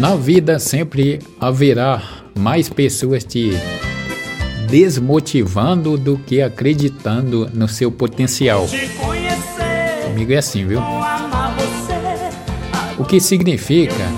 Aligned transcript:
Na 0.00 0.16
vida 0.16 0.58
sempre 0.58 1.18
haverá 1.38 2.02
mais 2.34 2.70
pessoas 2.70 3.24
te 3.24 3.50
desmotivando 4.70 5.98
do 5.98 6.16
que 6.16 6.40
acreditando 6.40 7.50
no 7.52 7.68
seu 7.68 7.92
potencial. 7.92 8.66
Comigo 10.04 10.32
é 10.32 10.38
assim, 10.38 10.66
viu? 10.66 10.80
O 12.98 13.04
que 13.04 13.20
significa 13.20 14.08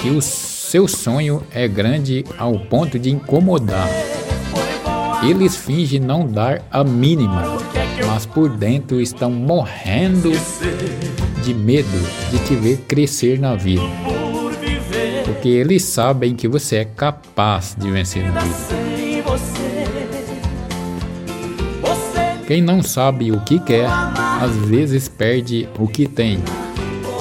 que 0.00 0.08
o 0.08 0.22
seu 0.22 0.88
sonho 0.88 1.46
é 1.52 1.68
grande 1.68 2.24
ao 2.38 2.58
ponto 2.58 2.98
de 2.98 3.10
incomodar. 3.10 3.86
Eles 5.22 5.56
fingem 5.56 6.00
não 6.00 6.26
dar 6.26 6.62
a 6.70 6.82
mínima, 6.82 7.42
mas 8.06 8.26
por 8.26 8.48
dentro 8.48 9.00
estão 9.00 9.30
morrendo 9.30 10.30
de 11.42 11.54
medo 11.54 11.88
de 12.30 12.38
te 12.40 12.54
ver 12.54 12.78
crescer 12.88 13.38
na 13.38 13.54
vida. 13.54 13.82
Porque 15.24 15.48
eles 15.48 15.82
sabem 15.84 16.34
que 16.34 16.48
você 16.48 16.76
é 16.76 16.84
capaz 16.84 17.76
de 17.78 17.90
vencer 17.90 18.30
na 18.32 18.40
vida. 18.40 18.80
Quem 22.46 22.60
não 22.60 22.82
sabe 22.82 23.30
o 23.30 23.40
que 23.42 23.60
quer, 23.60 23.88
às 23.88 24.56
vezes 24.66 25.06
perde 25.06 25.68
o 25.78 25.86
que 25.86 26.08
tem. 26.08 26.42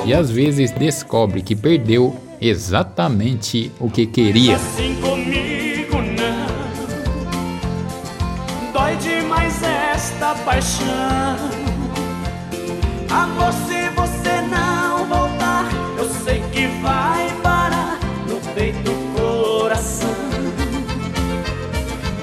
E 0.05 0.13
às 0.13 0.31
vezes 0.31 0.71
descobre 0.71 1.41
que 1.41 1.55
perdeu 1.55 2.15
exatamente 2.41 3.71
o 3.79 3.89
que 3.89 4.07
queria. 4.07 4.57
Demais 9.01 9.61
esta 9.63 10.35
paixão. 10.45 11.37
Amor, 13.09 13.53
se 13.53 13.89
você 13.95 14.41
não 14.41 15.05
voltar, 15.05 15.65
eu 15.97 16.09
sei 16.23 16.41
que 16.51 16.67
vai 16.81 17.29
parar 17.41 17.97
no 18.27 18.39
peito 18.53 18.79
do 18.83 19.19
coração. 19.19 20.09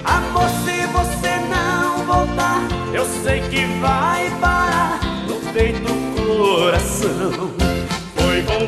Amor, 0.05 0.49
se 0.65 0.87
você 0.87 1.37
não 1.51 2.05
voltar, 2.05 2.63
eu 2.93 3.05
sei 3.23 3.41
que 3.49 3.65
vai 3.81 4.31
parar 4.41 5.01
no 5.27 5.41
peito 5.53 5.81
do 5.81 6.27
coração. 6.27 7.51
Foi 8.15 8.43
bom 8.43 8.67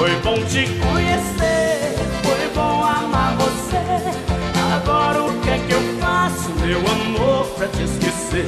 Foi 0.00 0.16
bom 0.22 0.34
te 0.46 0.64
conhecer, 0.78 1.94
foi 2.22 2.48
bom 2.54 2.82
amar 2.82 3.36
você. 3.36 3.76
Agora 4.74 5.24
o 5.24 5.40
que 5.42 5.50
é 5.50 5.58
que 5.58 5.74
eu 5.74 6.00
faço, 6.00 6.48
meu 6.64 6.78
amor, 6.78 7.44
pra 7.48 7.68
te 7.68 7.82
esquecer? 7.82 8.46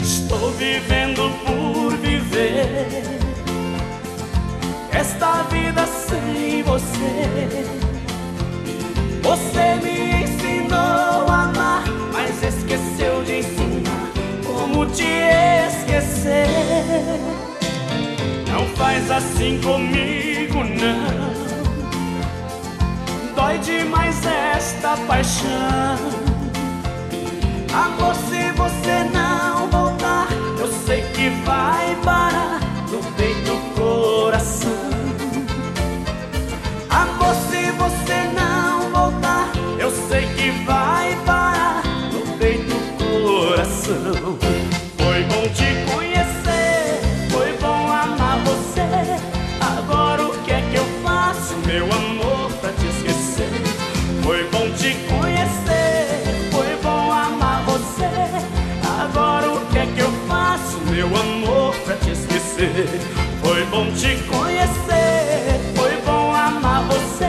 Estou 0.00 0.52
vivendo 0.52 1.30
por 1.44 1.59
esta 5.00 5.44
vida 5.44 5.86
sem 5.86 6.62
você. 6.62 7.64
Você 9.22 9.74
me 9.82 10.24
ensinou 10.24 11.26
a 11.26 11.44
amar, 11.44 11.84
mas 12.12 12.42
esqueceu 12.42 13.22
de 13.24 13.38
ensinar 13.38 14.10
como 14.44 14.84
te 14.86 15.08
esquecer. 15.68 16.46
Não 18.52 18.66
faz 18.76 19.10
assim 19.10 19.58
comigo, 19.62 20.58
não. 20.64 21.30
Dói 23.34 23.58
demais 23.58 24.20
esta 24.54 24.98
paixão. 25.08 25.96
Amor, 27.72 28.14
se 28.14 28.52
você 28.52 28.89
coração. 43.94 44.38
Foi 44.98 45.24
bom 45.24 45.42
te 45.48 45.92
conhecer, 45.92 47.00
foi 47.30 47.52
bom 47.60 47.92
amar 47.92 48.38
você. 48.44 48.82
Agora 49.60 50.22
o 50.22 50.42
que 50.44 50.52
é 50.52 50.60
que 50.70 50.76
eu 50.76 50.84
faço, 51.02 51.56
meu 51.66 51.84
amor, 51.84 52.50
pra 52.60 52.70
te 52.70 52.86
esquecer? 52.86 53.50
Foi 54.22 54.44
bom 54.50 54.70
te 54.76 54.94
conhecer, 55.08 56.50
foi 56.52 56.76
bom 56.82 57.12
amar 57.12 57.64
você. 57.64 58.08
Agora 59.02 59.50
o 59.50 59.66
que 59.66 59.78
é 59.78 59.86
que 59.86 60.00
eu 60.00 60.12
faço, 60.28 60.78
meu 60.90 61.06
amor, 61.06 61.74
pra 61.84 61.96
te 61.96 62.10
esquecer? 62.10 63.00
Foi 63.42 63.64
bom 63.66 63.86
te 63.92 64.16
conhecer, 64.28 65.60
foi 65.74 65.96
bom 66.06 66.34
amar 66.34 66.84
você. 66.84 67.26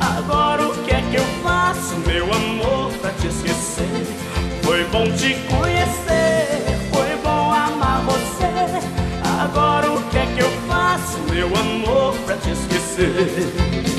Agora 0.00 0.68
o 0.68 0.74
que 0.84 0.90
é 0.90 1.00
que 1.10 1.16
eu 1.16 1.24
faço, 1.44 1.94
meu 2.06 2.24
amor, 2.32 2.90
pra 3.00 3.10
te 3.12 3.28
esquecer? 3.28 4.06
Foi 4.62 4.84
bom 4.86 5.04
te 5.12 5.34
conhecer, 5.48 5.65
Agora 12.98 13.95